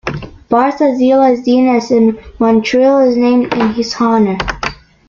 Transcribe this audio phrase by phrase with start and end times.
[0.49, 4.39] Parc Azellus-Denis in Montreal is named in his honour.